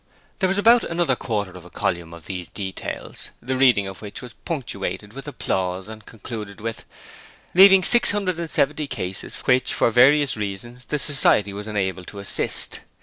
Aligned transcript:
There 0.39 0.49
was 0.49 0.57
about 0.57 0.83
another 0.83 1.15
quarter 1.15 1.51
of 1.51 1.63
a 1.63 1.69
column 1.69 2.11
of 2.11 2.25
these 2.25 2.47
details, 2.47 3.29
the 3.39 3.55
reading 3.55 3.85
of 3.85 4.01
which 4.01 4.19
was 4.23 4.33
punctuated 4.33 5.13
with 5.13 5.27
applause 5.27 5.87
and 5.87 6.03
concluded 6.07 6.59
with: 6.59 6.85
'Leaving 7.53 7.83
670 7.83 8.87
cases 8.87 9.35
which 9.45 9.75
for 9.75 9.91
various 9.91 10.35
reasons 10.35 10.85
the 10.85 10.97
Society 10.97 11.53
was 11.53 11.67
unable 11.67 12.03
to 12.05 12.17
assist'. 12.17 12.79